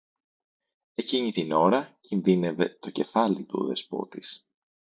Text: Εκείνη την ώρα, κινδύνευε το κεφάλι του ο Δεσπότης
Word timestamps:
Εκείνη 0.93 1.31
την 1.31 1.51
ώρα, 1.51 1.97
κινδύνευε 2.01 2.77
το 2.79 2.89
κεφάλι 2.89 3.43
του 3.45 3.59
ο 3.61 3.65
Δεσπότης 3.65 4.45